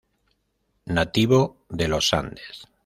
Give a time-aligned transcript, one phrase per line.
[0.85, 2.67] Nativo de los Andes.